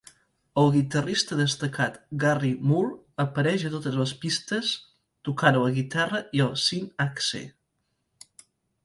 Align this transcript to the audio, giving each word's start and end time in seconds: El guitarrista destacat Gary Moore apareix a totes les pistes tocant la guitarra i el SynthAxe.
El 0.59 0.69
guitarrista 0.75 1.35
destacat 1.41 1.99
Gary 2.23 2.49
Moore 2.71 2.95
apareix 3.25 3.65
a 3.69 3.71
totes 3.73 3.99
les 3.99 4.13
pistes 4.23 4.71
tocant 5.29 5.61
la 5.65 5.75
guitarra 5.77 6.23
i 6.39 6.43
el 6.47 6.57
SynthAxe. 6.63 7.43